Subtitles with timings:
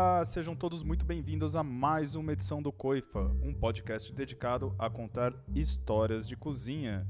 [0.00, 4.88] Olá, sejam todos muito bem-vindos a mais uma edição do Coifa, um podcast dedicado a
[4.88, 7.04] contar histórias de cozinha.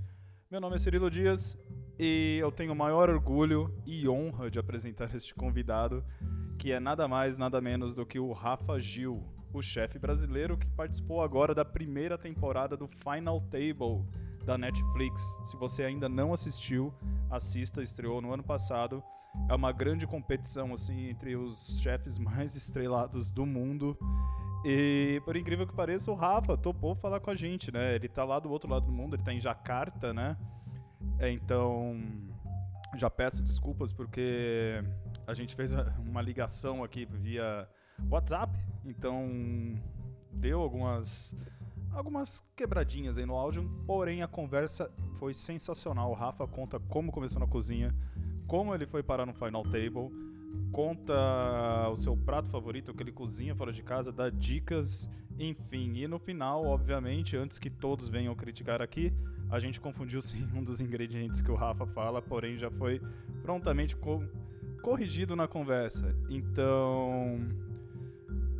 [0.50, 1.58] Meu nome é Cirilo Dias
[1.98, 6.02] e eu tenho o maior orgulho e honra de apresentar este convidado,
[6.58, 10.70] que é nada mais, nada menos do que o Rafa Gil, o chefe brasileiro que
[10.70, 14.02] participou agora da primeira temporada do Final Table
[14.46, 15.20] da Netflix.
[15.44, 16.94] Se você ainda não assistiu,
[17.30, 19.04] assista, estreou no ano passado
[19.48, 23.96] é uma grande competição assim entre os chefes mais estrelados do mundo.
[24.64, 27.94] E por incrível que pareça, o Rafa topou falar com a gente, né?
[27.94, 30.36] Ele tá lá do outro lado do mundo, ele tá em Jacarta, né?
[31.18, 32.00] É, então,
[32.96, 34.82] já peço desculpas porque
[35.26, 37.68] a gente fez uma ligação aqui via
[38.10, 38.52] WhatsApp,
[38.84, 39.28] então
[40.32, 41.36] deu algumas
[41.92, 46.10] algumas quebradinhas aí no áudio, porém a conversa foi sensacional.
[46.10, 47.94] O Rafa conta como começou na cozinha,
[48.48, 50.10] como ele foi parar no Final Table,
[50.72, 55.92] conta o seu prato favorito, o que ele cozinha fora de casa, dá dicas, enfim.
[55.94, 59.12] E no final, obviamente, antes que todos venham criticar aqui,
[59.50, 63.00] a gente confundiu sim um dos ingredientes que o Rafa fala, porém já foi
[63.42, 64.24] prontamente co
[64.82, 66.16] corrigido na conversa.
[66.30, 67.40] Então,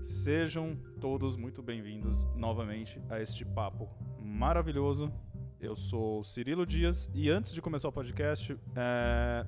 [0.02, 3.88] sejam todos muito bem-vindos novamente a este papo
[4.20, 5.10] maravilhoso.
[5.60, 9.46] Eu sou Cirilo Dias e antes de começar o podcast, é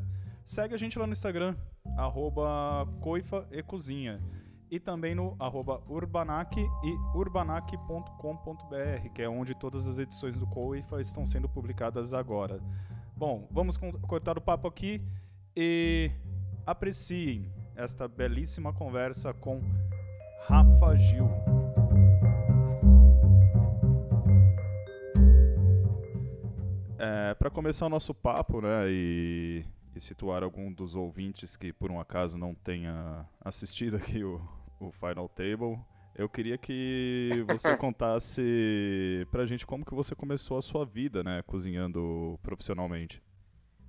[0.50, 1.54] Segue a gente lá no Instagram,
[1.96, 4.20] arroba coifa e cozinha.
[4.68, 11.00] E também no arroba urbanac e urbanac.com.br, que é onde todas as edições do Coifa
[11.00, 12.60] estão sendo publicadas agora.
[13.16, 13.76] Bom, vamos
[14.08, 15.00] cortar o papo aqui
[15.54, 16.10] e
[16.66, 19.62] apreciem esta belíssima conversa com
[20.48, 21.30] Rafa Gil.
[26.98, 29.64] É, Para começar o nosso papo, né, e
[30.00, 34.40] e situar algum dos ouvintes que por um acaso não tenha assistido aqui o,
[34.80, 35.78] o Final Table,
[36.14, 41.42] eu queria que você contasse pra gente como que você começou a sua vida, né,
[41.46, 43.22] cozinhando profissionalmente.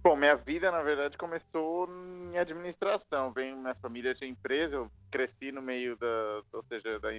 [0.03, 3.31] Bom, minha vida, na verdade, começou em administração.
[3.31, 7.09] Vem, minha família tinha empresa, eu cresci no meio da, ou seja, da,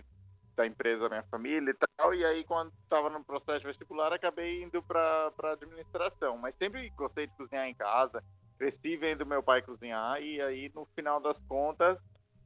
[0.56, 4.64] da empresa da minha família e tal, e aí quando estava no processo vestibular, acabei
[4.64, 6.36] indo para administração.
[6.36, 8.22] Mas sempre gostei de cozinhar em casa,
[8.62, 12.00] cresci vendo meu pai cozinhar e aí no final das contas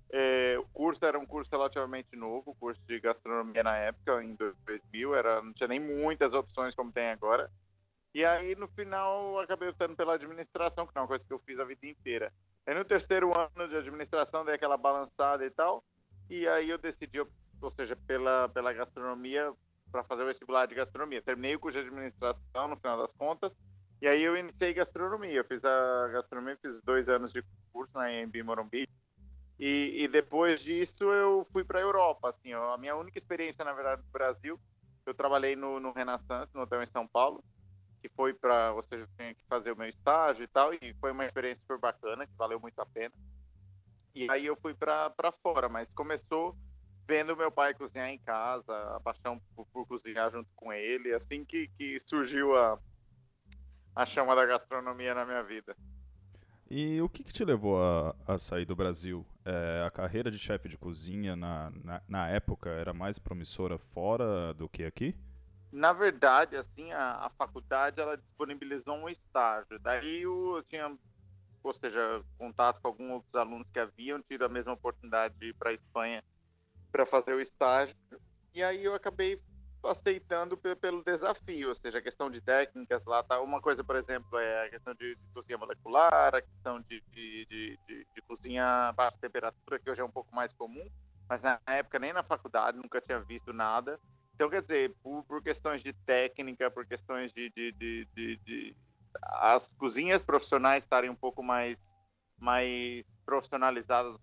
[0.09, 4.35] é, o curso era um curso relativamente novo, o curso de gastronomia na época, em
[4.35, 7.51] 2000, era, não tinha nem muitas opções como tem agora.
[8.15, 11.59] E aí no final acabei optando pela administração, que é uma coisa que eu fiz
[11.59, 12.33] a vida inteira.
[12.65, 15.85] Aí no terceiro ano de administração dei aquela balançada e tal,
[16.31, 19.53] e aí eu decidi, ou seja, pela, pela gastronomia,
[19.91, 21.21] para fazer o vestibular de gastronomia.
[21.21, 23.53] Terminei o curso de administração no final das contas,
[24.01, 25.35] e aí eu iniciei gastronomia.
[25.35, 27.43] Eu fiz a gastronomia, fiz dois anos de
[27.73, 28.89] curso na EMB Morumbi.
[29.59, 32.31] E, e depois disso eu fui para a Europa.
[32.31, 34.61] Assim, ó, a minha única experiência, na verdade, no Brasil,
[35.07, 37.43] eu trabalhei no, no Renaissance, no hotel em São Paulo,
[38.03, 40.95] que foi para, ou seja, eu tinha que fazer o meu estágio e tal, e
[41.01, 43.15] foi uma experiência super bacana, que valeu muito a pena.
[44.15, 46.57] E aí eu fui para fora, mas começou
[47.07, 51.45] vendo meu pai cozinhar em casa, a paixão por, por cozinhar junto com ele, assim
[51.45, 52.79] que, que surgiu a,
[53.97, 55.75] a chama da gastronomia na minha vida.
[56.69, 59.25] E o que, que te levou a, a, sair do Brasil?
[59.45, 64.53] É, a carreira de chefe de cozinha na, na, na, época era mais promissora fora
[64.53, 65.15] do que aqui?
[65.73, 69.79] Na verdade, assim, a, a faculdade ela disponibilizou um estágio.
[69.79, 70.95] Daí eu, tinha,
[71.63, 75.55] ou seja, contato com alguns outros alunos que haviam tido a mesma oportunidade de ir
[75.55, 76.23] para a Espanha
[76.91, 77.97] para fazer o estágio.
[78.53, 79.41] E aí eu acabei
[79.89, 83.41] aceitando pelo desafio, ou seja, a questão de técnicas lá tá.
[83.41, 87.47] Uma coisa, por exemplo, é a questão de, de cozinha molecular, a questão de, de,
[87.47, 87.79] de,
[88.15, 90.89] de cozinha a baixa temperatura, que hoje é um pouco mais comum,
[91.29, 93.99] mas na época nem na faculdade nunca tinha visto nada.
[94.35, 98.77] Então, quer dizer, por, por questões de técnica, por questões de, de, de,
[99.23, 101.79] as cozinhas profissionais estarem um pouco mais,
[102.39, 104.15] mais profissionalizadas,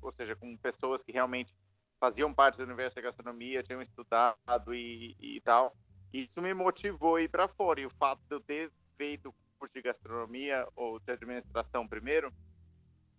[0.00, 1.54] ou seja, com pessoas que realmente
[2.04, 5.74] faziam parte do universo da gastronomia, tinham estudado e, e tal.
[6.12, 7.80] Isso me motivou a ir para fora.
[7.80, 12.30] E o fato de eu ter feito curso de gastronomia ou de administração primeiro,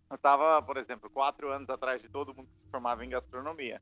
[0.10, 3.82] eu estava, por exemplo, quatro anos atrás de todo mundo que se formava em gastronomia.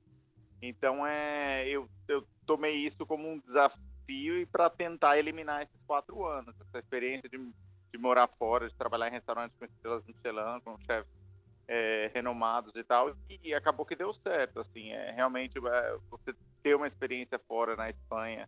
[0.61, 6.25] Então, é, eu, eu tomei isso como um desafio e para tentar eliminar esses quatro
[6.25, 10.77] anos, essa experiência de, de morar fora, de trabalhar em restaurantes com estrelas Michelin, com
[10.79, 11.22] chefes
[11.68, 16.75] é, renomados e tal, e acabou que deu certo, assim, é realmente é, você ter
[16.75, 18.48] uma experiência fora na Espanha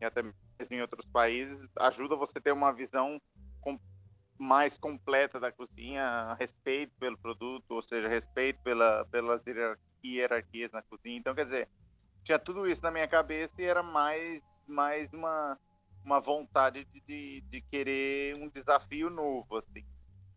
[0.00, 3.20] e até mesmo em outros países ajuda você a ter uma visão
[3.60, 3.78] com,
[4.38, 9.42] mais completa da cozinha, respeito pelo produto, ou seja, respeito pela, pelas
[10.02, 11.18] hierarquias na cozinha.
[11.18, 11.68] Então, quer dizer,
[12.24, 15.58] tinha tudo isso na minha cabeça e era mais, mais uma,
[16.02, 19.84] uma vontade de, de, de querer um desafio novo, assim.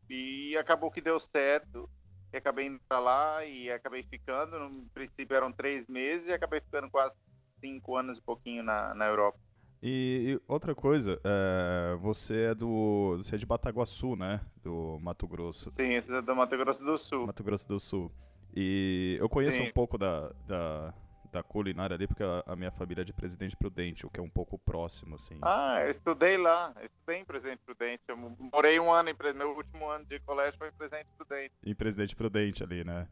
[0.10, 1.90] E acabou que deu certo,
[2.34, 4.58] e acabei indo para lá e acabei ficando.
[4.60, 7.16] No princípio eram três meses e acabei ficando quase
[7.60, 9.38] cinco anos e pouquinho na, na Europa.
[9.82, 13.16] E, e outra coisa, é, você é do.
[13.18, 14.40] Você é de Bataguaçu, né?
[14.62, 15.74] Do Mato Grosso.
[15.76, 17.28] Sim, esse é do Mato Grosso do Sul.
[17.28, 18.12] Mato Grosso do Sul.
[18.56, 19.68] E eu conheço Sim.
[19.68, 20.94] um pouco da, da,
[21.34, 24.24] da culinária ali, porque a, a, minha família é de Presidente Prudente, o que é
[24.24, 25.40] um pouco próximo, assim.
[25.42, 28.04] Ah, eu estudei lá, eu estudei em Presidente Prudente.
[28.08, 31.54] Eu morei um ano em meu último ano de colégio foi em Presidente Prudente.
[31.66, 33.08] Em Presidente Prudente ali, né?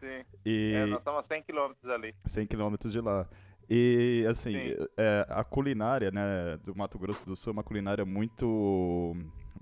[0.00, 0.24] Sim.
[0.44, 0.72] E...
[0.74, 2.14] É, nós estamos a 100 quilômetros ali.
[2.26, 3.28] 100 quilômetros de lá.
[3.70, 4.56] E, assim,
[4.96, 9.14] é, a culinária, né, do Mato Grosso do Sul é uma culinária muito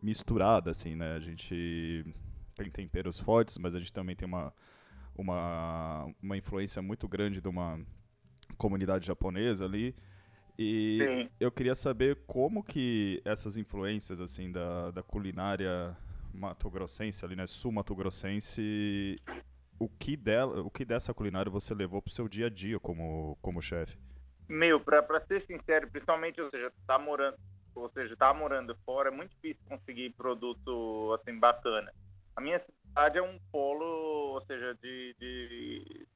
[0.03, 1.17] misturada, assim, né?
[1.17, 2.05] A gente
[2.55, 4.53] tem temperos fortes, mas a gente também tem uma
[5.21, 7.79] uma, uma influência muito grande de uma
[8.57, 9.95] comunidade japonesa ali.
[10.59, 11.31] E Sim.
[11.41, 15.97] eu queria saber como que essas influências assim da, da culinária
[16.35, 19.17] mato-grossense ali, né, sul-mato-grossense,
[19.79, 23.39] o que dela, o que dessa culinária você levou pro seu dia a dia como
[23.41, 23.99] como chefe?
[24.49, 27.37] Meu, para ser sincero, principalmente, ou seja, tá morando,
[27.75, 31.93] ou seja, tá morando fora, é muito difícil conseguir produto assim bacana.
[32.37, 33.85] A minha cidade é um polo,
[34.35, 36.07] ou seja, de, de,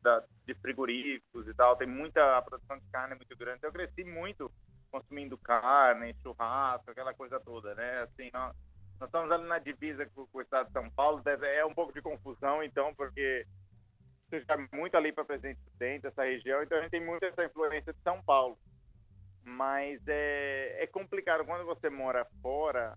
[0.47, 3.61] de frigoríficos e tal, tem muita produção de carne muito grande.
[3.63, 4.51] Eu cresci muito
[4.91, 8.03] consumindo carne, churrasco, aquela coisa toda, né?
[8.03, 8.55] Assim, nós,
[9.01, 11.93] nós estamos ali na divisa com, com, o estado de São Paulo, é um pouco
[11.93, 13.45] de confusão, então, porque
[14.29, 17.45] você já muito ali para Presidente Prudente, essa região, então a gente tem muito essa
[17.45, 18.59] influência de São Paulo.
[19.43, 22.97] Mas é, é complicado quando você mora fora,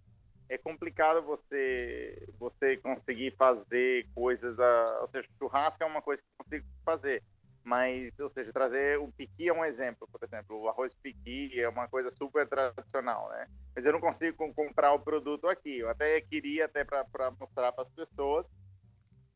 [0.49, 6.27] é complicado você você conseguir fazer coisas, a, ou seja, churrasco é uma coisa que
[6.29, 7.23] eu consigo fazer,
[7.63, 11.67] mas, ou seja, trazer o piqui é um exemplo, por exemplo, o arroz piqui é
[11.67, 13.47] uma coisa super tradicional, né?
[13.75, 15.79] Mas eu não consigo comprar o produto aqui.
[15.79, 17.05] Eu até queria até para
[17.37, 18.45] mostrar para as pessoas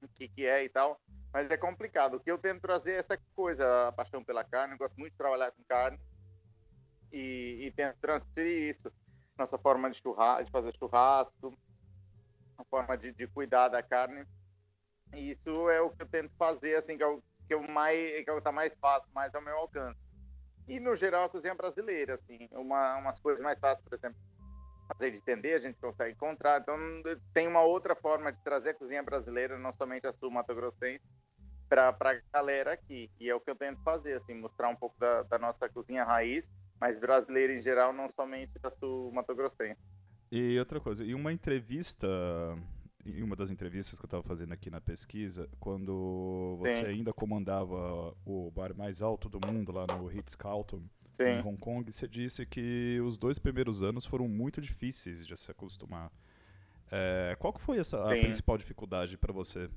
[0.02, 0.98] o que que é e tal,
[1.34, 2.16] mas é complicado.
[2.16, 5.12] O que eu tento trazer é essa coisa, a paixão pela carne, eu gosto muito
[5.12, 6.00] de trabalhar com carne
[7.12, 8.90] e, e tento transferir isso
[9.42, 11.58] nossa forma de, churrasco, de fazer churrasco,
[12.58, 14.26] a forma de, de, cuidar da carne.
[15.14, 18.24] E isso é o que eu tento fazer, assim, que é o que eu mais,
[18.24, 20.00] que é tá mais fácil, mais ao meu alcance.
[20.68, 24.18] E no geral a cozinha brasileira, assim, uma, umas coisas mais fáceis, por exemplo,
[24.88, 26.62] fazer de entender, a gente consegue encontrar.
[26.62, 26.78] Então
[27.34, 31.04] tem uma outra forma de trazer a cozinha brasileira, não somente a sul Mato Grossense,
[31.68, 33.10] para a galera aqui.
[33.20, 36.04] E é o que eu tento fazer, assim, mostrar um pouco da, da nossa cozinha
[36.04, 36.50] raiz
[36.82, 39.80] mas brasileiro em geral, não somente da sul-mato grossense.
[40.32, 42.08] E outra coisa, em uma entrevista,
[43.06, 46.86] em uma das entrevistas que eu estava fazendo aqui na pesquisa, quando você Sim.
[46.86, 50.82] ainda comandava o bar mais alto do mundo lá no Ritz-Carlton,
[51.20, 55.52] em Hong Kong, você disse que os dois primeiros anos foram muito difíceis de se
[55.52, 56.12] acostumar.
[56.90, 59.70] É, qual que foi essa, a principal dificuldade para você?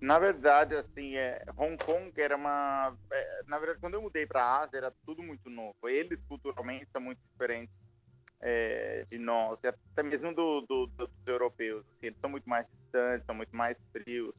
[0.00, 2.96] Na verdade, assim, é, Hong Kong era uma.
[3.10, 5.76] É, na verdade, quando eu mudei para a Ásia, era tudo muito novo.
[5.88, 7.74] Eles, culturalmente, são muito diferentes
[8.40, 11.84] é, de nós, até mesmo do, do, do, dos europeus.
[11.96, 14.34] Assim, eles são muito mais distantes, são muito mais frios.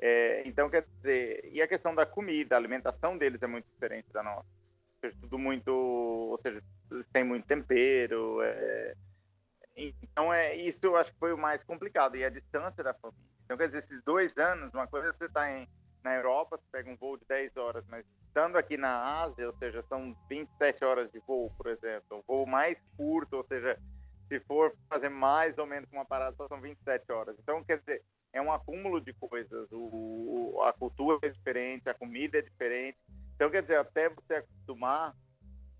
[0.00, 4.08] É, então, quer dizer, e a questão da comida, a alimentação deles é muito diferente
[4.12, 4.46] da nossa.
[4.48, 5.70] Ou seja, tudo muito.
[5.72, 6.62] Ou seja,
[7.12, 8.40] sem muito tempero.
[8.42, 8.94] É,
[9.76, 12.16] então, é, isso eu acho que foi o mais complicado.
[12.16, 13.31] E a distância da família.
[13.52, 15.42] Então, quer dizer, esses dois anos, uma coisa é você está
[16.02, 19.52] na Europa, você pega um voo de 10 horas, mas estando aqui na Ásia, ou
[19.52, 23.78] seja, são 27 horas de voo, por exemplo, um voo mais curto, ou seja,
[24.26, 27.36] se for fazer mais ou menos uma parada, só são 27 horas.
[27.38, 29.68] Então, quer dizer, é um acúmulo de coisas.
[29.70, 32.96] O, a cultura é diferente, a comida é diferente.
[33.34, 35.14] Então, quer dizer, até você acostumar,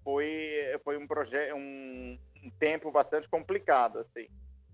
[0.04, 4.28] foi, foi um projeto, um, um tempo bastante complicado, assim.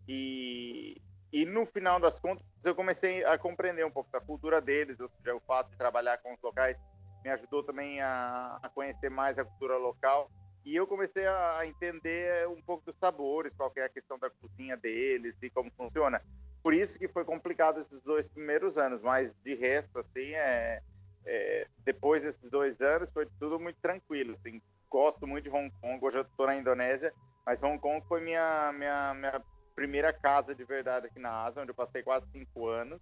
[0.08, 1.00] E,
[1.32, 5.08] e no final das contas, eu comecei a compreender um pouco da cultura deles, ou
[5.08, 6.76] seja, o fato de trabalhar com os locais
[7.22, 10.30] me ajudou também a, a conhecer mais a cultura local.
[10.64, 14.76] E eu comecei a entender um pouco dos sabores, qual é a questão da cozinha
[14.76, 16.20] deles e como funciona.
[16.62, 20.82] Por isso que foi complicado esses dois primeiros anos, mas de resto, assim, é,
[21.24, 24.34] é depois desses dois anos foi tudo muito tranquilo.
[24.34, 27.12] Assim, gosto muito de Hong Kong, hoje eu estou na Indonésia,
[27.46, 29.42] mas Hong Kong foi minha, minha, minha
[29.78, 33.00] primeira casa de verdade aqui na Ásia, onde eu passei quase cinco anos.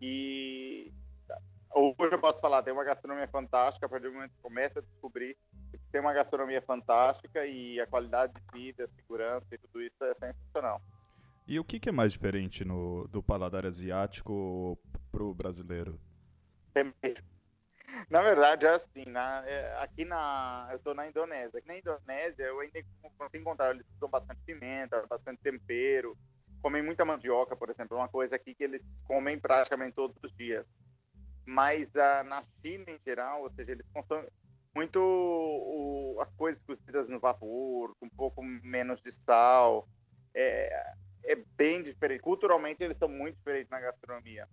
[0.00, 0.90] E
[1.74, 4.82] hoje eu posso falar, tem uma gastronomia fantástica, a partir do momento que começa a
[4.82, 5.36] descobrir
[5.92, 10.14] tem uma gastronomia fantástica e a qualidade de vida, a segurança e tudo isso é
[10.14, 10.80] sensacional.
[11.46, 14.78] E o que, que é mais diferente no, do paladar asiático
[15.10, 15.98] pro brasileiro?
[16.74, 17.22] Tempero.
[18.10, 20.68] Na verdade, é assim, na, é, aqui na.
[20.72, 21.58] Eu tô na Indonésia.
[21.58, 22.80] Aqui na Indonésia eu ainda
[23.18, 26.16] consigo encontrar, eles usam bastante pimenta, bastante tempero,
[26.62, 30.34] comem muita mandioca, por exemplo, é uma coisa aqui que eles comem praticamente todos os
[30.36, 30.66] dias.
[31.44, 34.28] Mas uh, na China em geral, ou seja, eles consomem
[34.74, 39.88] muito o, as coisas cozidas no vapor, com um pouco menos de sal.
[40.34, 42.20] É, é bem diferente.
[42.20, 44.48] Culturalmente, eles são muito diferentes na gastronomia.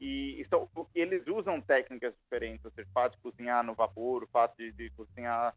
[0.00, 4.28] E estão, eles usam técnicas diferentes, ou seja, o fato de cozinhar no vapor, o
[4.28, 5.54] fato de, de cozinhar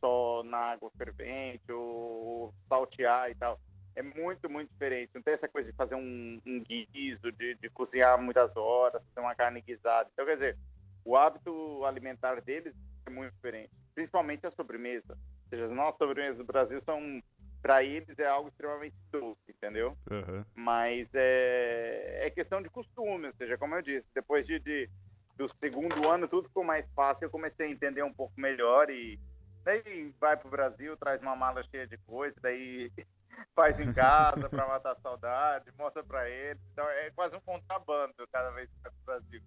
[0.00, 3.60] só na água fervente, ou saltear e tal.
[3.96, 5.10] É muito, muito diferente.
[5.14, 9.26] Não tem essa coisa de fazer um, um guiso, de, de cozinhar muitas horas, fazer
[9.26, 10.08] uma carne guisada.
[10.12, 10.58] Então, quer dizer,
[11.04, 12.74] o hábito alimentar deles
[13.06, 15.12] é muito diferente, principalmente a sobremesa.
[15.14, 17.20] Ou seja, as nossas sobremesas do Brasil são
[17.62, 19.96] para eles é algo extremamente doce, entendeu?
[20.10, 20.44] Uhum.
[20.54, 24.88] Mas é, é questão de costume, ou seja, como eu disse, depois de, de
[25.36, 29.18] do segundo ano tudo ficou mais fácil, eu comecei a entender um pouco melhor e
[29.64, 32.90] daí vai para o Brasil, traz uma mala cheia de coisa, daí
[33.54, 38.14] faz em casa para matar a saudade, mostra para eles, então é quase um contrabando
[38.30, 39.42] cada vez que vai para o Brasil.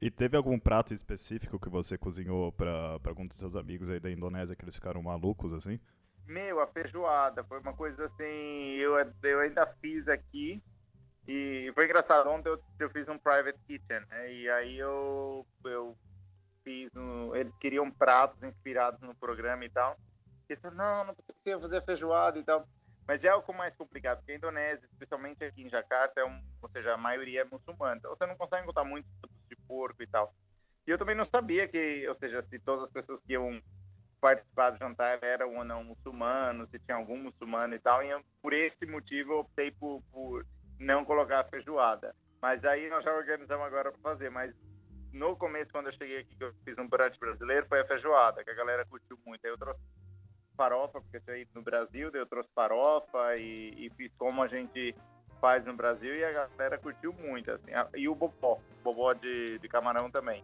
[0.00, 4.10] E teve algum prato específico que você cozinhou para algum dos seus amigos aí da
[4.10, 5.80] Indonésia que eles ficaram malucos assim?
[6.26, 8.76] Meu, a feijoada foi uma coisa assim.
[8.76, 10.62] Eu, eu ainda fiz aqui.
[11.26, 12.28] E foi engraçado.
[12.28, 14.00] Ontem eu, eu fiz um private kitchen.
[14.08, 14.32] Né?
[14.32, 15.96] E aí eu, eu
[16.62, 16.90] fiz.
[16.96, 19.96] Um, eles queriam pratos inspirados no programa e tal.
[20.48, 22.66] E eles falaram: não, não precisa fazer feijoada e tal.
[23.06, 26.68] Mas é algo mais complicado, porque a Indonésia, especialmente aqui em Jakarta, é um, ou
[26.70, 27.96] seja, a maioria é muçulmana.
[27.96, 29.06] Então você não consegue encontrar muito
[29.46, 30.34] de porco e tal.
[30.86, 33.60] E eu também não sabia que, ou seja, se todas as pessoas que iam
[34.24, 38.24] participar do jantar eram ou não muçulmanos, se tinha algum muçulmano e tal, e eu,
[38.40, 40.46] por esse motivo eu optei por, por
[40.78, 42.16] não colocar a feijoada.
[42.40, 44.54] Mas aí nós já organizamos agora para fazer, mas
[45.12, 48.42] no começo, quando eu cheguei aqui, que eu fiz um brunch brasileiro, foi a feijoada,
[48.42, 49.44] que a galera curtiu muito.
[49.44, 49.80] Aí eu trouxe
[50.56, 54.48] farofa, porque eu tinha no Brasil, daí eu trouxe farofa e, e, fiz como a
[54.48, 54.96] gente
[55.38, 57.72] faz no Brasil e a galera curtiu muito, assim.
[57.94, 60.42] E o bobó, bobó de, de camarão também.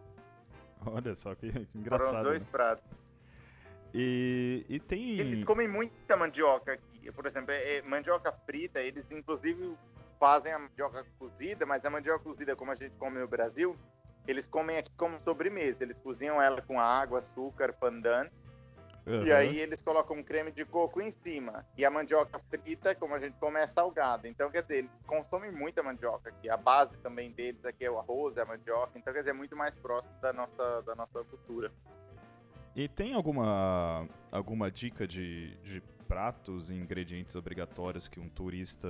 [0.85, 2.09] Olha só que engraçado.
[2.09, 2.49] Foram dois né?
[2.51, 3.00] pratos.
[3.93, 5.19] E, e tem.
[5.19, 7.11] Eles comem muita mandioca aqui.
[7.11, 9.75] Por exemplo, é, é, mandioca frita, eles inclusive
[10.19, 13.75] fazem a mandioca cozida, mas a mandioca cozida, como a gente come no Brasil,
[14.27, 15.83] eles comem aqui como sobremesa.
[15.83, 18.29] Eles cozinham ela com água, açúcar, pandan.
[19.05, 19.23] Uhum.
[19.23, 21.65] E aí eles colocam um creme de coco em cima.
[21.75, 24.27] E a mandioca frita, como a gente come, é salgada.
[24.27, 26.47] Então, quer dizer, eles consomem muita mandioca aqui.
[26.49, 28.91] A base também deles aqui é o arroz, é a mandioca.
[28.95, 31.71] Então, quer dizer, é muito mais próximo da nossa, da nossa cultura.
[32.73, 38.87] E tem alguma, alguma dica de, de pratos e ingredientes obrigatórios que um turista,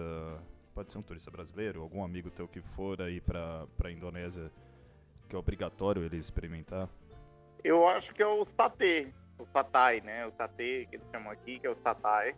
[0.74, 4.52] pode ser um turista brasileiro, algum amigo teu que for aí para a Indonésia,
[5.28, 6.88] que é obrigatório ele experimentar?
[7.64, 10.28] Eu acho que é o satê, o satai, né?
[10.28, 12.36] O satê que eles chamam aqui, que é o satai,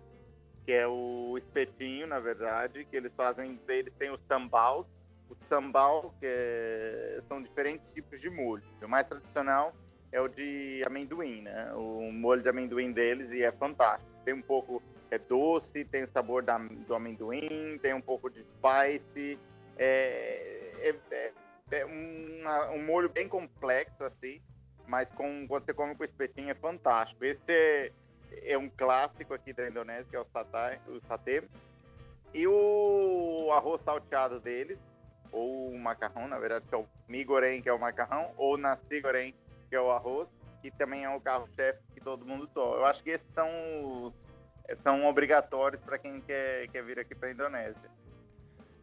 [0.66, 4.90] que é o espetinho, na verdade, que eles fazem, eles têm os sambaus,
[5.30, 8.64] o sambal, que é, são diferentes tipos de molho.
[8.82, 9.74] O mais tradicional
[10.14, 11.74] é o de amendoim, né?
[11.74, 14.10] O molho de amendoim deles e é fantástico.
[14.24, 18.44] Tem um pouco é doce, tem o sabor da, do amendoim, tem um pouco de
[18.44, 19.38] spice.
[19.78, 21.34] É, é, é,
[21.72, 24.40] é uma, um molho bem complexo assim,
[24.88, 27.26] mas com, quando você come com espetinho é fantástico.
[27.26, 27.92] Esse é,
[28.44, 31.44] é um clássico aqui da Indonésia, que é o satay, o satê.
[32.34, 34.80] E o arroz salteado deles,
[35.32, 38.58] ou o macarrão, na verdade, que é o mi goreng, que é o macarrão, ou
[38.58, 39.34] nasi goreng,
[39.74, 42.76] que é o arroz, que também é o carro-chefe que todo mundo toma.
[42.76, 43.50] Eu acho que esses são
[44.06, 44.14] os,
[44.78, 47.90] são obrigatórios para quem quer, quer vir aqui para a Indonésia.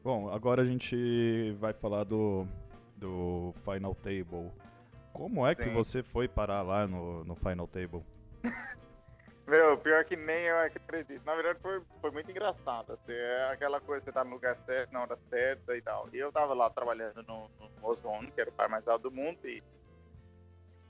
[0.03, 2.45] Bom, agora a gente vai falar do,
[2.97, 4.51] do Final Table.
[5.13, 5.63] Como é Sim.
[5.63, 8.05] que você foi parar lá no, no Final Table?
[9.47, 11.25] Meu, pior que nem eu acredito.
[11.25, 12.95] Na verdade, foi, foi muito engraçado.
[12.95, 16.09] Assim, é aquela coisa, você tá no lugar certo, na hora certa e tal.
[16.13, 19.13] E eu tava lá trabalhando no, no Ozone, que era o par mais alto do
[19.13, 19.63] mundo, e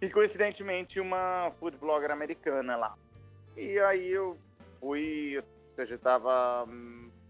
[0.01, 2.97] e coincidentemente uma food blogger americana lá.
[3.57, 4.39] E aí eu
[4.81, 5.45] fui, ou
[5.77, 6.67] seja, tava,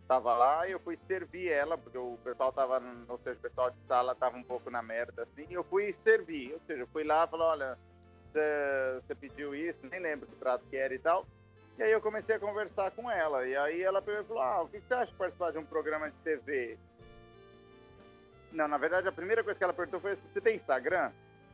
[0.06, 3.70] tava lá e eu fui servir ela, porque o pessoal tava, ou seja, o pessoal
[3.70, 6.86] de sala tava um pouco na merda assim, e eu fui servir, ou seja, eu
[6.88, 7.78] fui lá e falei, olha,
[8.32, 11.26] você pediu isso, nem lembro que prato que era e tal.
[11.76, 14.80] E aí eu comecei a conversar com ela, e aí ela falou, ah, o que
[14.80, 16.78] você acha de participar de um programa de TV?
[18.52, 21.10] Não, na verdade a primeira coisa que ela perguntou foi, você tem Instagram?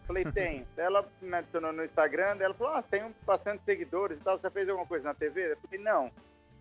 [0.07, 0.67] Falei, tem.
[0.77, 4.69] ela me adicionou no Instagram, ela falou, ah, tem bastante seguidores e tal, você fez
[4.69, 5.53] alguma coisa na TV?
[5.53, 6.11] Eu falei, não.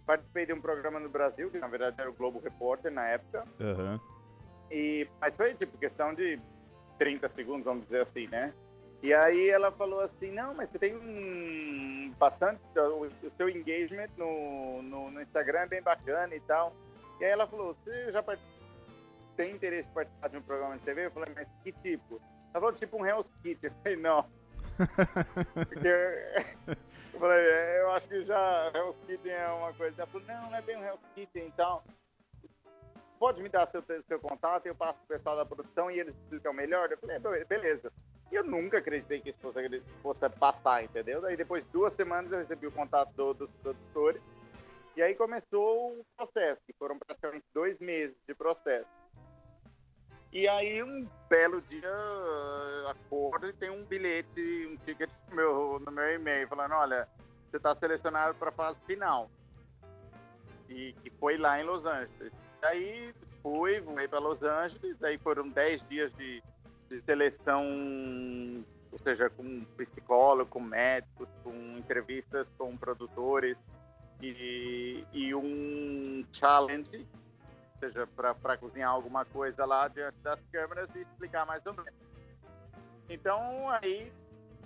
[0.06, 3.44] participei de um programa no Brasil, que na verdade era o Globo Repórter na época.
[3.60, 4.00] Aham.
[4.72, 6.40] E, mas foi tipo questão de
[6.98, 8.54] 30 segundos, vamos dizer assim, né?
[9.04, 14.10] E aí ela falou assim, não, mas você tem um bastante, o, o seu engagement
[14.18, 16.74] no, no, no Instagram é bem bacana e tal.
[17.20, 18.42] E aí ela falou, você já part-
[19.38, 21.06] tem interesse em participar de um programa de TV?
[21.06, 22.20] Eu falei, mas que tipo?
[22.56, 23.70] Ela falou, tipo um Hell's Kitchen.
[23.70, 24.26] Eu falei, não.
[25.54, 25.88] Porque
[27.14, 30.02] eu falei, "É, eu acho que já Hell's Kitchen é uma coisa.
[30.02, 31.84] Ela falou, não, não é bem um Hell's Kitchen e tal.
[33.20, 36.54] Pode me dar seu, seu contato, eu passo pro pessoal da produção e eles explicam
[36.54, 36.90] melhor?
[36.92, 37.92] Eu falei, "É, beleza.
[38.32, 41.20] E eu nunca acreditei que isso fosse, fosse passar, entendeu?
[41.22, 44.22] Daí depois de duas semanas eu recebi o contato do- dos produtores.
[44.96, 48.88] E aí começou o processo, que foram praticamente dois meses de processo.
[50.36, 51.90] E aí um belo dia
[52.90, 57.08] acordo e tem um bilhete, um ticket no meu, no meu e-mail falando, olha,
[57.50, 59.32] você está selecionado para a fase final.
[60.68, 62.34] E que foi lá em Los Angeles.
[62.64, 66.44] Aí fui, voei para Los Angeles, aí foram 10 dias de,
[66.90, 67.64] de seleção,
[68.92, 73.58] ou seja, com psicólogo, com médicos, com entrevistas com produtores
[74.22, 77.08] e, e um challenge,
[77.86, 81.94] seja, para cozinhar alguma coisa lá diante das câmeras e explicar mais ou menos.
[83.10, 84.12] Então, aí,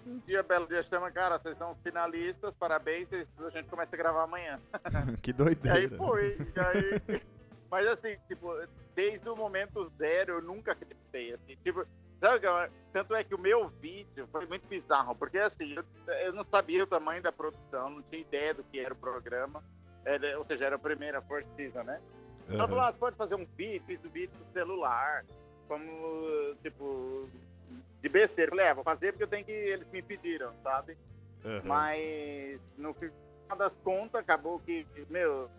[0.06, 4.24] um dia, belo dia, chama, cara, vocês são finalistas, parabéns, a gente começa a gravar
[4.24, 4.60] amanhã.
[5.22, 5.78] que E doideira.
[5.78, 7.22] aí foi, e aí...
[7.70, 8.52] Mas assim, tipo,
[8.96, 11.86] desde o momento zero eu nunca acreditei, assim, tipo,
[12.20, 12.42] sabe,
[12.92, 15.84] tanto é que o meu vídeo foi muito bizarro, porque assim, eu,
[16.26, 19.64] eu não sabia o tamanho da produção, não tinha ideia do que era o programa,
[20.36, 22.02] ou seja, era a primeira First Season, né?
[22.50, 25.24] Ela falou, ah, pode fazer um vídeo no celular,
[25.68, 27.30] como, tipo,
[28.02, 28.50] de besteira.
[28.50, 30.98] Eu falei, é, vou fazer porque eu tenho que, eles me pediram, sabe?
[31.46, 31.62] Aham.
[31.64, 35.50] Mas no final das contas, acabou que, meu,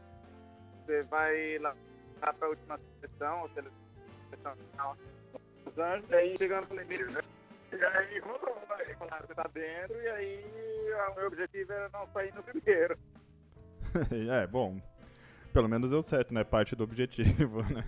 [0.85, 1.77] você vai lá
[2.21, 4.97] para a última sessão, ou seleção final
[5.65, 7.21] Los Angeles, aí chegando no primeiro, né?
[7.73, 10.45] E aí rolou, aí falaram, você tá dentro, e aí
[11.11, 12.99] o meu objetivo era não sair no primeiro.
[14.33, 14.81] é, bom.
[15.53, 16.45] Pelo menos deu certo, né?
[16.45, 17.85] Parte do objetivo, né?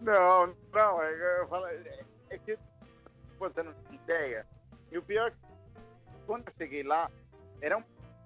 [0.00, 2.58] Não, não, é, eu falo, é, é que,
[3.54, 4.46] tem ideia.
[4.90, 5.36] E o pior, é que
[6.26, 7.10] quando eu cheguei lá,
[7.60, 7.84] eram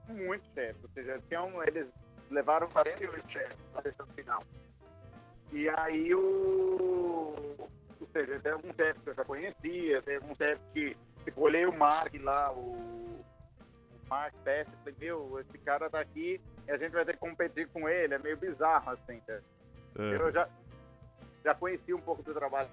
[0.08, 1.86] muito chefes, ou seja, tinham, eles
[2.30, 4.42] levaram 48 chefes na sessão final.
[5.52, 7.34] E aí o.
[8.00, 10.96] Ou seja, tem alguns chefes que eu já conhecia, tem alguns chefes que.
[11.24, 13.00] Tipo, olhei o Mark lá, o.
[14.02, 16.40] O Mark Best, falei, meu, esse cara tá aqui
[16.70, 19.42] e a gente vai ter que competir com ele, é meio bizarro assim, né?
[19.96, 20.33] Eu Aham.
[20.33, 20.48] já,
[21.44, 22.70] já conheci um pouco do trabalho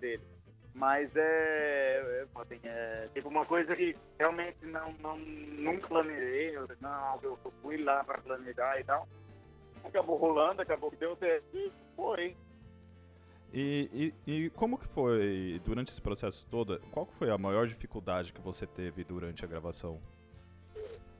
[0.00, 0.22] dele.
[0.74, 6.68] Mas é, é, assim, é tipo uma coisa que realmente não, não nunca planejei, eu,
[6.80, 9.08] não, eu fui lá para planejar e tal.
[9.84, 12.36] Acabou rolando, acabou que deu certo e foi.
[13.52, 18.32] E, e, e como que foi, durante esse processo todo, qual foi a maior dificuldade
[18.32, 20.00] que você teve durante a gravação?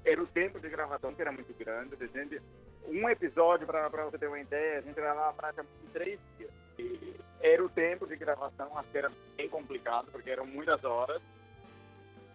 [0.04, 1.94] Era o tempo de gravação que era muito grande.
[2.00, 2.40] A gente,
[2.86, 6.50] um episódio, para você ter uma ideia, a gente gravava praticamente três dias.
[6.78, 11.20] E era o tempo de gravação, acho que era bem complicado, porque eram muitas horas.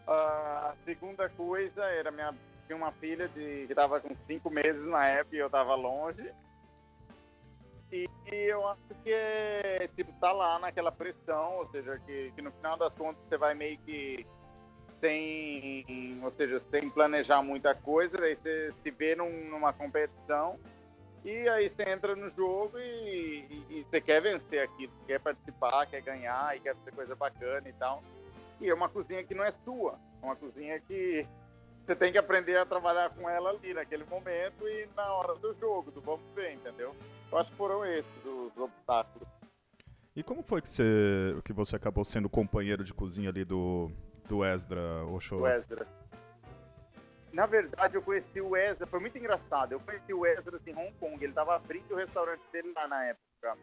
[0.07, 2.33] A segunda coisa era minha
[2.65, 6.31] tinha uma filha de, que estava com cinco meses na época e eu estava longe.
[7.91, 12.41] E, e eu acho que é, tipo, tá lá naquela pressão, ou seja, que, que
[12.41, 14.25] no final das contas você vai meio que
[15.05, 20.59] sem, ou seja, sem planejar muita coisa, aí você se vê num- numa competição
[21.23, 25.85] e aí você entra no jogo e, e- e você quer vencer aquilo, quer participar,
[25.85, 28.03] quer ganhar e quer fazer coisa bacana e tal.
[28.59, 31.25] E é uma cozinha que não é sua, é uma cozinha que
[31.85, 35.53] você tem que aprender a trabalhar com ela ali naquele momento e na hora do
[35.59, 36.95] jogo, do vamos ver, entendeu?
[37.31, 39.27] Eu acho que foram esses os obstáculos.
[40.15, 40.83] E como foi que você,
[41.43, 43.91] que você acabou sendo companheiro de cozinha ali do,
[44.27, 45.41] do Esdra Ochoa?
[45.41, 45.87] o Ezra.
[47.31, 49.73] Na verdade, eu conheci o Ezra, foi muito engraçado.
[49.73, 53.03] Eu conheci o Ezra em Hong Kong, ele estava abrindo o restaurante dele lá na
[53.05, 53.57] época.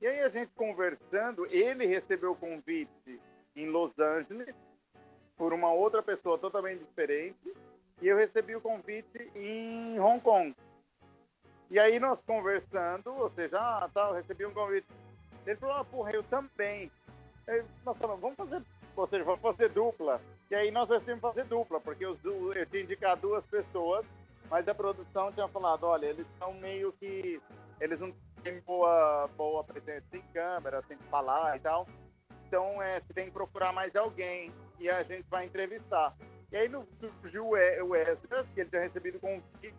[0.00, 3.20] E aí a gente conversando, ele recebeu o convite
[3.56, 4.54] em Los Angeles
[5.36, 7.54] por uma outra pessoa totalmente diferente,
[8.02, 10.54] e eu recebi o convite em Hong Kong.
[11.70, 14.86] E aí nós conversando, ou seja, ah, tá, eu recebi um convite.
[15.46, 16.90] Ele falou, ah, porra, eu também.
[17.84, 18.62] Nós falamos, vamos fazer,
[19.00, 20.20] ou seja, vamos fazer dupla.
[20.50, 24.04] E aí nós decidimos fazer dupla, porque du- eu tinha indicado duas pessoas,
[24.50, 27.40] mas a produção tinha falado, olha, eles são meio que.
[27.80, 31.86] Eles não têm boa, boa presença em câmera, sem falar e tal.
[32.46, 36.14] Então é, você tem que procurar mais alguém e a gente vai entrevistar.
[36.50, 36.70] E aí
[37.20, 37.56] surgiu o
[37.94, 39.74] Ezra, que ele tinha recebido convite,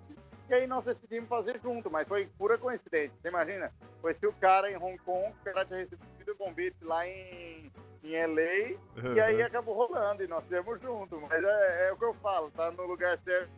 [0.47, 3.12] E aí nós decidimos fazer junto, mas foi pura coincidência.
[3.21, 3.71] Você imagina?
[4.15, 7.71] Se o cara em Hong Kong, o cara tinha recebido o convite lá em,
[8.04, 9.16] em LA, uhum.
[9.16, 11.20] e aí acabou rolando, e nós fizemos junto.
[11.22, 13.50] Mas é, é, o que eu falo, tá no lugar certo,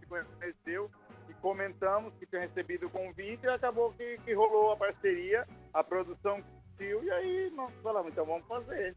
[0.00, 0.90] se conheceu,
[1.28, 5.82] e comentamos que tinha recebido o convite, e acabou que, que rolou a parceria, a
[5.82, 6.42] produção
[6.80, 8.94] e aí nós falamos, então vamos fazer.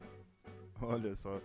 [0.81, 1.41] Olha só.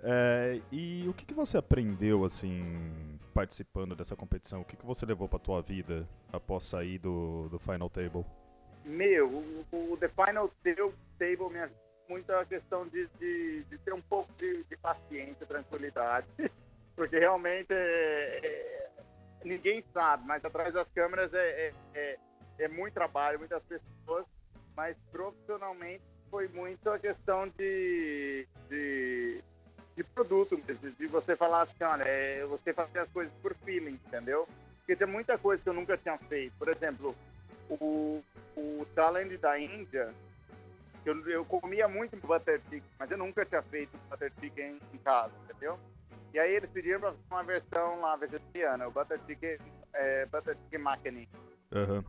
[0.00, 4.60] É, e o que, que você aprendeu, assim, participando dessa competição?
[4.60, 8.24] O que, que você levou para tua vida após sair do, do Final Table?
[8.84, 11.60] Meu, o, o The Final Table me
[12.02, 16.26] ajudou muito a questão de, de, de ter um pouco de, de, paciência, tranquilidade,
[16.96, 18.90] porque realmente é, é,
[19.44, 22.18] ninguém sabe, mas atrás das câmeras é, é, é,
[22.58, 24.26] é muito trabalho, muitas pessoas,
[24.76, 29.42] mas profissionalmente foi muito a questão de, de,
[29.96, 30.56] de produto,
[30.98, 34.48] de você falar assim, olha, é você fazer as coisas por feeling, entendeu?
[34.78, 36.54] Porque tem muita coisa que eu nunca tinha feito.
[36.58, 37.14] Por exemplo,
[37.68, 38.22] o,
[38.56, 40.12] o talent da Índia,
[41.04, 45.32] eu, eu comia muito butter chicken, mas eu nunca tinha feito butter chicken em casa,
[45.44, 45.78] entendeu?
[46.32, 49.58] E aí eles pediram para fazer uma versão lá vegetariana, o butter chicken,
[49.92, 51.28] é, butter chicken.
[51.72, 52.04] Uhum.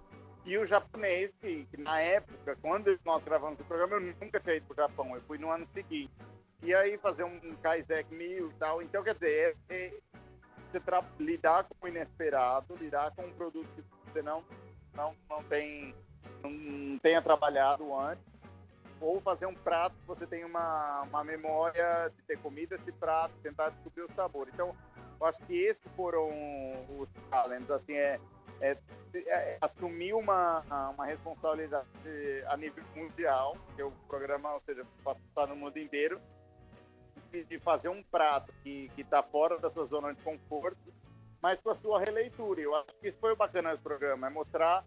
[0.46, 4.56] E o japonês, que, que, na época, quando nós gravamos o programa, eu nunca tinha
[4.56, 6.12] ido para o Japão, eu fui no ano seguinte.
[6.62, 8.82] E aí fazer um, Kaisek Mil e tal.
[8.82, 9.94] Então, quer dizer, é, é,
[10.72, 10.82] você
[11.20, 14.44] lidar com o inesperado, lidar com um produto que você não,
[14.94, 15.96] não, não, tem,
[16.42, 18.24] não, não tenha trabalhado antes,
[19.04, 23.34] ou fazer um prato que você tem uma, uma memória de ter comido esse prato,
[23.44, 24.48] tentar descobrir o sabor.
[24.52, 24.76] Então,
[25.20, 26.30] eu acho que esses foram
[26.98, 28.20] os talentos, assim, é
[28.62, 28.78] é,
[29.14, 30.62] é, assumir uma,
[30.92, 31.86] uma responsabilidade
[32.48, 36.22] a nível mundial, que é o programa, ou seja, passar no mundo inteiro,
[37.30, 40.94] de, fazer um prato que está fora da sua zona de conforto,
[41.42, 42.62] mas com a sua releitura.
[42.62, 44.86] Eu acho que isso foi o bacana desse programa, é mostrar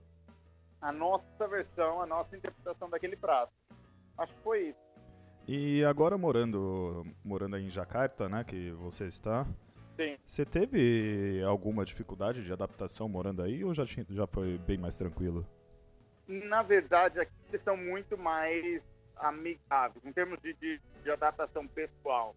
[0.80, 3.52] a nossa versão, a nossa interpretação daquele prato.
[4.18, 4.86] Acho que foi isso.
[5.48, 9.46] E agora morando, morando aí em Jakarta, né, que você está,
[9.96, 10.18] Sim.
[10.26, 14.96] Você teve alguma dificuldade de adaptação morando aí ou já, tinha, já foi bem mais
[14.96, 15.46] tranquilo?
[16.28, 18.82] Na verdade, aqui eles são muito mais
[19.16, 22.36] amigáveis, em termos de, de, de adaptação pessoal.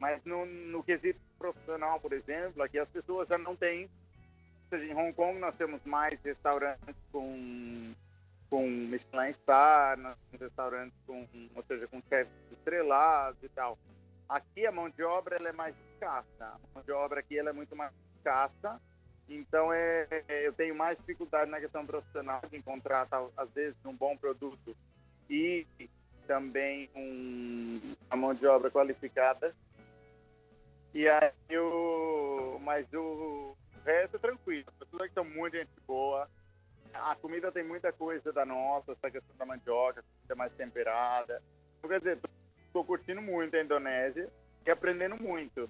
[0.00, 3.84] Mas no, no, quesito profissional, por exemplo, aqui as pessoas já não têm.
[3.84, 7.94] Ou seja, em Hong Kong nós temos mais restaurantes com,
[8.48, 13.78] com Michelin Star, temos restaurantes com, ou seja, com chefes estrelados e tal.
[14.28, 16.26] Aqui a mão de obra ela é mais escassa.
[16.40, 18.80] A mão de obra aqui ela é muito mais escassa.
[19.28, 23.94] Então é, é eu tenho mais dificuldade na questão profissional de encontrar às vezes um
[23.94, 24.76] bom produto
[25.28, 25.66] e
[26.26, 27.80] também um,
[28.10, 29.54] a mão de obra qualificada.
[30.94, 34.64] E aí o, mas o resto é tranquilo.
[34.68, 36.28] As pessoas aqui são muito gente boa.
[37.02, 41.42] A comida tem muita coisa da nossa, essa questão da mandioca, comida mais temperada.
[41.78, 42.20] Então, quer dizer,
[42.66, 44.30] estou curtindo muito a Indonésia
[44.66, 45.68] e aprendendo muito.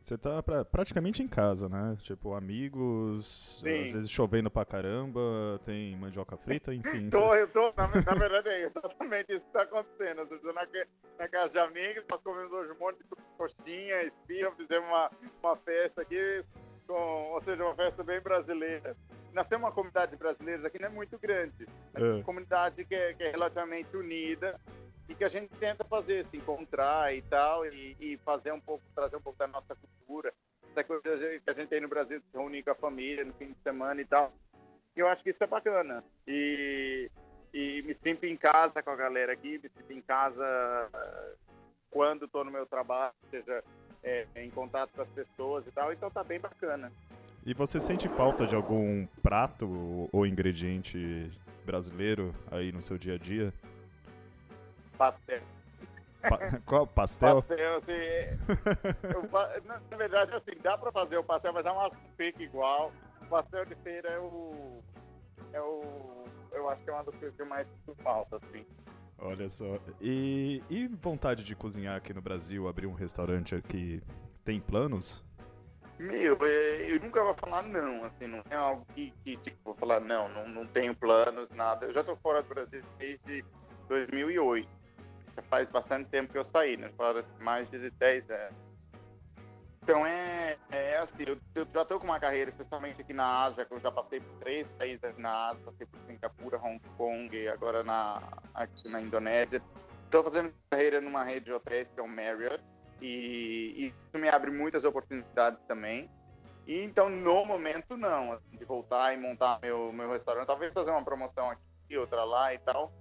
[0.00, 1.96] Você tá pra, praticamente em casa, né?
[2.00, 3.84] Tipo, amigos, Sim.
[3.84, 7.10] às vezes chovendo pra caramba, tem mandioca frita, enfim.
[7.10, 10.20] tô, eu tô, na, na, verdade é exatamente isso que tá acontecendo.
[10.20, 10.66] Eu tô na,
[11.18, 13.04] na casa de amigos, nós comemos hoje um monte de
[13.36, 15.10] coxinha, esfirra, fizemos uma,
[15.42, 16.44] uma festa aqui,
[16.86, 18.96] com, ou seja, uma festa bem brasileira.
[19.32, 21.66] Nós temos uma comunidade brasileira aqui, não é muito grande.
[21.94, 24.58] É uma comunidade que é, que é relativamente unida,
[25.08, 28.84] e que a gente tenta fazer, se encontrar e tal, e, e, fazer um pouco,
[28.94, 30.32] trazer um pouco da nossa cultura,
[30.70, 31.02] essa coisa
[31.40, 34.00] que a gente tem no Brasil, se reunir com a família no fim de semana
[34.02, 34.32] e tal.
[34.94, 36.04] E eu acho que isso é bacana.
[36.26, 37.10] E,
[37.54, 40.44] e me sinto em casa com a galera aqui, me sinto em casa
[40.92, 41.34] eh,
[41.90, 43.64] quando estou no meu trabalho, seja
[44.02, 46.92] é, em contato com as pessoas e tal, então tá bem bacana.
[47.48, 51.30] E você sente falta de algum prato ou ingrediente
[51.64, 53.54] brasileiro aí no seu dia a dia?
[54.98, 55.40] pastel.
[56.20, 56.86] Pa qual?
[56.86, 57.42] Pastel?
[57.42, 57.92] Pastel, assim.
[59.14, 62.92] eu, na, verdade, assim, dá pra fazer o pastel, mas é uma fica igual.
[63.22, 64.82] O pastel de feira é o.
[65.54, 66.26] É o.
[66.52, 67.66] Eu acho que é uma das coisas que mais
[68.02, 68.66] falta, assim.
[69.16, 69.78] Olha só.
[70.02, 74.02] E, e vontade de cozinhar aqui no Brasil, abrir um restaurante aqui?
[74.44, 75.26] Tem planos?
[75.98, 79.74] Meu, é, eu nunca vou falar não, assim, não é algo que, que tipo, vou
[79.74, 81.86] falar não, não, não tenho planos, nada.
[81.86, 83.44] Eu já tô fora do Brasil desde
[83.88, 84.78] 2008
[85.38, 86.90] já faz bastante tempo que eu saí, né?
[86.96, 88.68] Faz mais de 10 anos.
[89.82, 93.64] Então é, é assim, eu, eu, já estou com uma carreira, especialmente aqui na Ásia,
[93.64, 97.82] que eu já passei por três países na Ásia, passei por Singapura, Hong Kong agora
[97.82, 99.62] na, aqui na Indonésia.
[100.04, 102.62] Estou fazendo carreira numa rede de hotéis que é o Marriott
[103.00, 106.10] e, isso me abre muitas oportunidades também.
[106.66, 108.32] E então, no momento, não.
[108.32, 110.46] Assim, de voltar e montar meu, meu restaurante.
[110.46, 112.92] Talvez fazer uma promoção aqui, outra lá e tal.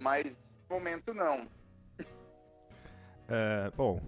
[0.00, 0.36] Mas,
[0.68, 1.48] no momento, não.
[3.28, 4.00] É, bom,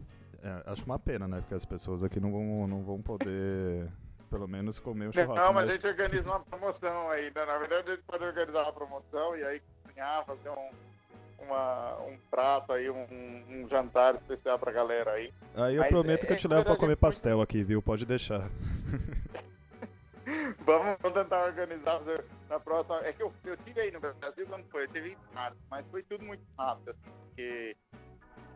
[0.42, 1.40] é, acho uma pena, né?
[1.40, 3.90] Porque as pessoas aqui não vão, não vão poder,
[4.30, 5.34] pelo menos, comer o churrasco.
[5.34, 5.70] Não, mas, mas...
[5.70, 7.32] a gente organiza uma promoção aí.
[7.34, 7.44] Né?
[7.44, 10.70] Na verdade, a gente pode organizar uma promoção e aí cozinhar, fazer um,
[11.38, 13.06] uma, um prato aí, um,
[13.48, 15.32] um jantar especial pra galera aí.
[15.54, 17.80] Aí eu mas prometo é, que eu te levo pra comer pastel aqui, viu?
[17.80, 18.48] Pode deixar.
[20.64, 22.00] vamos, tentar organizar
[22.48, 23.00] na próxima.
[23.04, 24.84] É que eu, eu tive aí no Brasil quando foi?
[24.84, 27.76] Eu tive em março, mas foi tudo muito rápido, assim, porque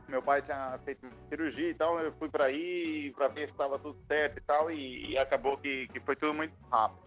[0.08, 3.78] meu pai tinha feito cirurgia e tal, eu fui para aí para ver se estava
[3.78, 7.00] tudo certo e tal, e, e, acabou que, que foi tudo muito rápido.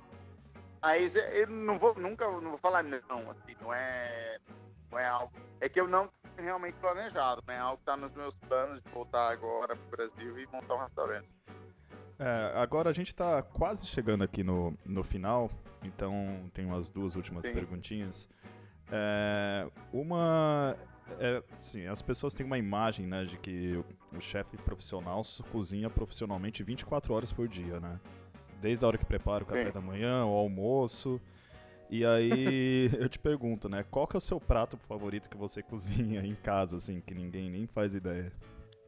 [0.82, 4.40] Mas eu não vou nunca não vou falar não, assim, não é
[4.96, 7.56] não é algo é que eu não realmente planejado, né?
[7.56, 10.76] É algo que está nos meus planos de voltar agora para o Brasil e montar
[10.76, 11.30] um restaurante.
[12.18, 15.50] É, agora a gente está quase chegando aqui no, no final,
[15.84, 17.54] então tem umas duas últimas Sim.
[17.54, 18.30] perguntinhas.
[18.92, 20.78] É, uma
[21.20, 26.64] é, sim, as pessoas têm uma imagem, né, de que o, chefe profissional cozinha profissionalmente
[26.64, 28.00] 24 horas por dia, né?
[28.62, 29.72] Desde a hora que prepara o café sim.
[29.72, 31.20] da manhã, o almoço.
[31.90, 35.62] E aí eu te pergunto, né, qual que é o seu prato favorito que você
[35.64, 38.32] cozinha em casa, assim, que ninguém nem faz ideia?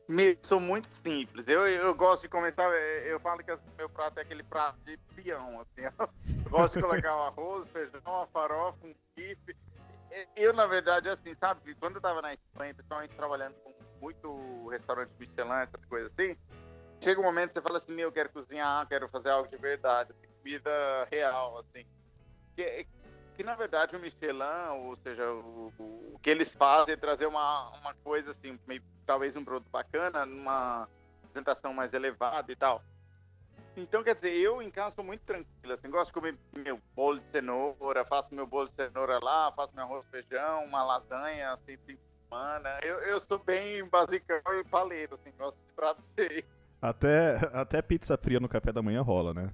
[0.07, 1.45] Me, sou muito simples.
[1.47, 2.63] Eu, eu gosto de começar.
[3.05, 5.81] Eu falo que meu prato é aquele prato de peão, assim.
[6.45, 9.53] Eu gosto de colocar o arroz, feijão, a farofa, um bife
[10.35, 15.11] eu, na verdade, assim, sabe, quando eu tava na Espanha, principalmente trabalhando com muito restaurante
[15.19, 16.37] Michelin, essas coisas assim,
[17.01, 19.57] chega um momento que você fala assim, meu, eu quero cozinhar, quero fazer algo de
[19.57, 21.85] verdade, assim, comida real, assim.
[22.57, 22.87] Que,
[23.35, 27.69] que na verdade o Michelin, ou seja, o, o, que eles fazem é trazer uma,
[27.77, 30.89] uma coisa assim, meio, talvez um produto bacana, numa
[31.23, 32.81] apresentação mais elevada e tal.
[33.75, 37.19] Então, quer dizer, eu em casa sou muito tranquilo, assim, gosto de comer meu bolo
[37.19, 41.77] de cenoura, faço meu bolo de cenoura lá, faço meu arroz feijão, uma lasanha, assim,
[41.85, 42.79] fim de semana.
[42.81, 46.43] Eu, eu sou bem basicão e paleiro, assim, gosto de prato cheio.
[46.81, 49.51] Até, até pizza fria no café da manhã rola, né?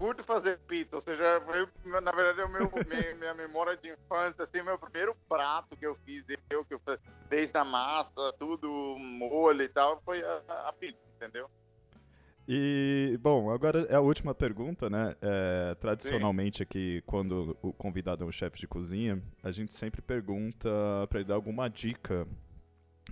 [0.00, 3.90] Curto fazer pizza, ou seja, eu, na verdade é o meu, minha, minha memória de
[3.90, 8.32] infância, assim, meu primeiro prato que eu fiz, eu que eu fiz, desde a massa,
[8.38, 8.66] tudo,
[8.98, 11.50] molho e tal, foi a, a pizza, entendeu?
[12.48, 15.14] E, bom, agora é a última pergunta, né?
[15.20, 16.62] É, tradicionalmente Sim.
[16.62, 20.70] aqui, quando o convidado é um chefe de cozinha, a gente sempre pergunta
[21.10, 22.26] para ele dar alguma dica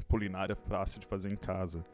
[0.09, 1.85] culinária fácil de fazer em casa.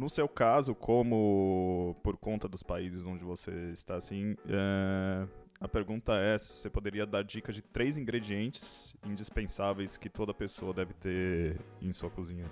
[0.00, 5.28] No seu caso, como por conta dos países onde você está, assim, é,
[5.60, 10.72] a pergunta é se você poderia dar dica de três ingredientes indispensáveis que toda pessoa
[10.72, 12.50] deve ter em sua cozinha.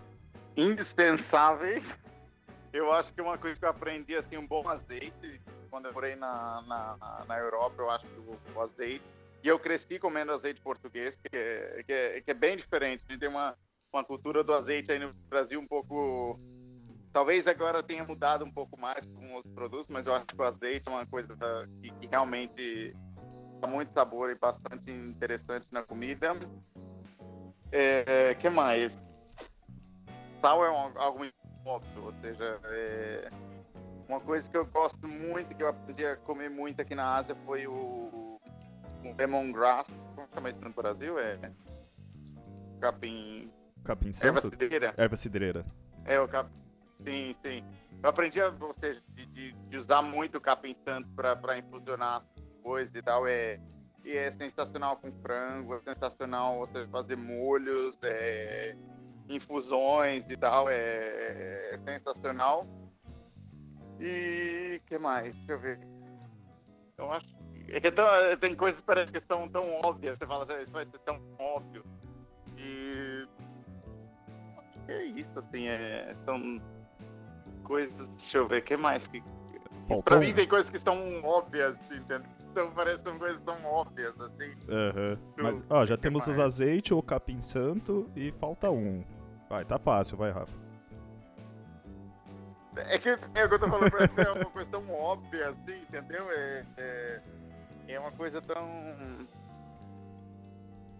[0.59, 1.99] Indispensáveis?
[2.71, 6.17] Eu acho que uma coisa que eu aprendi, assim, um bom azeite, quando eu morei
[6.17, 9.05] na, na, na Europa, eu acho que o, o azeite,
[9.43, 13.03] e eu cresci comendo azeite português, que é, que é, que é bem diferente.
[13.09, 13.57] A gente tem uma,
[13.91, 16.39] uma cultura do azeite aí no Brasil um pouco.
[17.19, 20.45] Talvez agora tenha mudado um pouco mais com os produtos, mas eu acho que o
[20.45, 21.37] azeite é uma coisa
[21.83, 22.95] que, que realmente
[23.61, 26.39] dá muito sabor e bastante interessante na comida.
[27.73, 28.97] É, que mais?
[30.41, 31.27] Sal é um, algo
[31.67, 33.29] óbvio, ou seja, é...
[34.09, 37.35] uma coisa que eu gosto muito, que eu aprendi a comer muito aqui na Ásia
[37.45, 38.41] foi o,
[39.03, 41.19] o lemongrass, como chama isso no Brasil?
[41.19, 41.37] É
[42.79, 43.51] capim...
[43.83, 44.37] Capim santo?
[44.37, 44.95] Erva cidreira.
[44.97, 45.65] Erva cidreira.
[46.05, 46.68] É, o capim...
[47.03, 47.65] Sim, sim.
[48.03, 52.63] Eu aprendi, ou seja, de, de, de usar muito o capim santo para infusionar as
[52.63, 53.61] coisas e tal, é...
[54.05, 58.75] E é sensacional com frango, é sensacional fazer molhos, é
[59.29, 62.67] infusões e tal, é, é sensacional.
[64.01, 65.35] E que mais?
[65.37, 65.81] Deixa eu ver.
[66.97, 67.39] Eu acho
[67.71, 68.07] é que tão,
[68.41, 71.21] tem coisas que parecem que são tão óbvias, você fala assim, isso vai ser tão
[71.39, 71.85] óbvio.
[72.57, 73.29] E
[74.57, 76.61] acho que é isso, assim, é, são
[77.69, 79.23] coisas, deixa eu ver, o que mais que.
[79.87, 82.23] Faltou pra mim tem coisas que são óbvias, entendeu?
[82.51, 84.51] Então parecem coisas tão óbvias, assim.
[84.69, 85.19] Uhum.
[85.37, 86.39] Mas, ó, já temos mais?
[86.39, 89.05] os azeite, o capim santo e falta um.
[89.49, 90.53] Vai, tá fácil, vai, Rafa.
[92.77, 95.81] É que, é que eu tô falando pra você, é uma coisa tão óbvia assim,
[95.83, 96.31] entendeu?
[96.31, 97.23] É, é,
[97.89, 98.69] é uma coisa tão.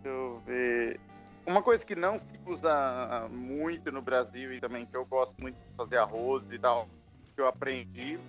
[0.03, 1.01] Deixa eu ver.
[1.49, 5.57] Uma coisa que não se usa muito no Brasil e também que eu gosto muito
[5.57, 6.87] de fazer arroz e tal,
[7.35, 8.21] que eu aprendi,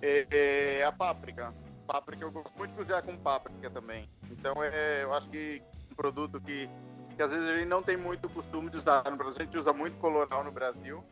[0.00, 1.52] é, é a páprica.
[1.86, 4.08] Páprica, eu gosto muito de cozinhar com páprica também.
[4.30, 6.66] Então é, eu acho que um produto que
[7.14, 9.42] que às vezes a gente não tem muito costume de usar no Brasil.
[9.42, 11.04] A gente usa muito colonal no Brasil,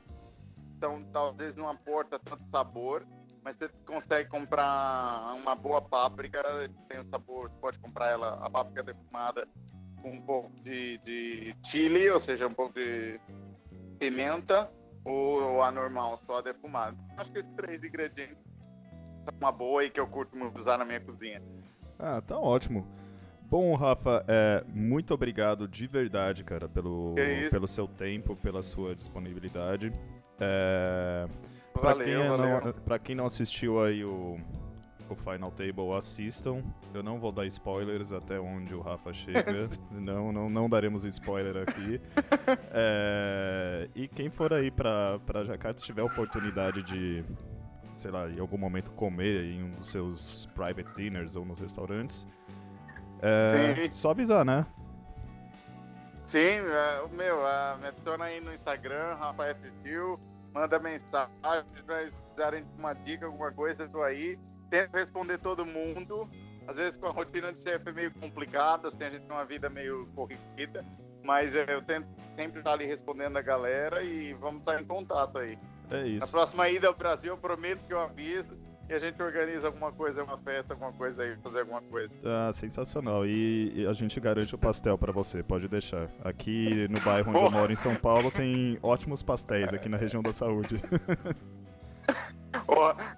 [0.79, 3.05] então talvez não aporta tanto sabor.
[3.42, 6.42] mas você consegue comprar uma boa páprica,
[6.88, 9.46] tem um sabor, você pode comprar ela, a páprica defumada
[10.03, 13.21] com um pouco de, de chili, ou seja, um pouco de
[13.99, 14.71] pimenta,
[15.05, 16.97] ou a normal, só a defumada.
[17.17, 18.39] Acho que esses três ingredientes
[19.25, 21.43] são uma boa e que eu curto muito usar na minha cozinha.
[21.99, 22.87] Ah, tá ótimo.
[23.51, 27.17] Bom, Rafa, é, muito obrigado de verdade, cara, pelo,
[27.51, 29.93] pelo seu tempo, pela sua disponibilidade.
[30.39, 31.27] É,
[31.73, 34.39] para quem, não, quem não assistiu aí o,
[35.14, 36.62] o Final Table, assistam.
[36.92, 39.68] Eu não vou dar spoilers até onde o Rafa chega.
[39.90, 42.01] não, não, não daremos spoiler aqui.
[42.73, 47.25] É, e quem for aí pra, pra Jakarta, se tiver oportunidade de,
[47.94, 52.27] sei lá, em algum momento comer em um dos seus private dinners ou nos restaurantes,
[53.23, 54.66] é, só avisar, né?
[56.27, 60.20] Sim, é, meu, uh, me adiciona aí no Instagram, Rafael Gil,
[60.55, 61.35] manda mensagem,
[61.75, 64.38] se precisarem de uma dica, alguma coisa, eu tô aí.
[64.70, 66.28] Tento responder todo mundo.
[66.66, 69.44] Às vezes com a rotina de chefe é meio complicada, assim, a gente tem uma
[69.44, 70.85] vida meio corrida,
[71.24, 72.06] mas é, eu tento
[72.37, 75.59] sempre estar ali respondendo a galera e vamos estar em contato aí.
[75.90, 76.26] É isso.
[76.26, 78.56] Na próxima ida ao Brasil, eu prometo que eu aviso
[78.88, 82.12] e a gente organiza alguma coisa, uma festa, alguma coisa aí, fazer alguma coisa.
[82.24, 83.24] Ah, sensacional.
[83.26, 86.09] E, e a gente garante o pastel para você, pode deixar.
[86.24, 87.56] Aqui no bairro onde Porra.
[87.56, 90.80] eu moro, em São Paulo, tem ótimos pastéis aqui na região da saúde.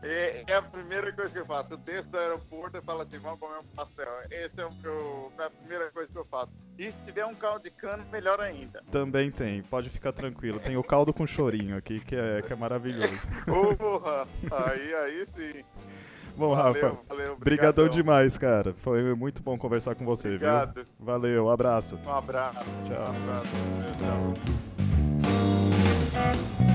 [0.02, 1.72] É, é, a primeira coisa que eu faço.
[1.72, 4.08] Eu desço do aeroporto e falo assim, vamos comer um pastel.
[4.30, 6.52] Esse é, o meu, é a primeira coisa que eu faço.
[6.78, 8.82] E se tiver um caldo de cana, melhor ainda.
[8.90, 10.58] Também tem, pode ficar tranquilo.
[10.58, 13.26] Tem o caldo com chorinho aqui, que é, que é maravilhoso.
[13.46, 15.64] Porra, aí, aí sim.
[16.36, 18.72] Bom, valeu, Rafa, valeu, obrigadão demais, cara.
[18.72, 20.74] Foi muito bom conversar com você, Obrigado.
[20.74, 20.86] viu?
[20.98, 21.98] Valeu, um abraço.
[22.04, 22.58] Um abraço.
[22.86, 23.12] Tchau.
[23.12, 23.50] Um abraço.
[26.10, 26.71] Tchau.